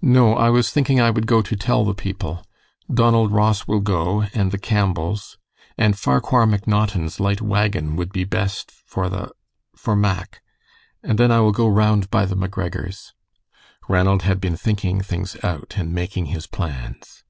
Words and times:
"No, 0.00 0.34
I 0.34 0.48
was 0.48 0.70
thinking 0.70 0.98
I 0.98 1.10
would 1.10 1.26
go 1.26 1.42
to 1.42 1.54
tell 1.54 1.84
the 1.84 1.92
people. 1.92 2.42
Donald 2.90 3.32
Ross 3.32 3.66
will 3.68 3.80
go, 3.80 4.22
and 4.32 4.50
the 4.50 4.56
Campbells, 4.56 5.36
and 5.76 5.94
Farquhar 5.98 6.46
McNaughton's 6.46 7.20
light 7.20 7.42
wagon 7.42 7.94
would 7.94 8.10
be 8.10 8.24
best 8.24 8.70
for 8.70 9.10
the 9.10 9.30
for 9.76 9.94
Mack. 9.94 10.40
And 11.02 11.18
then 11.18 11.30
I 11.30 11.40
will 11.40 11.52
go 11.52 11.68
round 11.68 12.08
by 12.08 12.24
the 12.24 12.34
McGregors." 12.34 13.12
Ranald 13.90 14.22
had 14.22 14.40
been 14.40 14.56
thinking 14.56 15.02
things 15.02 15.36
out 15.44 15.74
and 15.76 15.92
making 15.92 16.24
his 16.32 16.46
plans. 16.46 17.24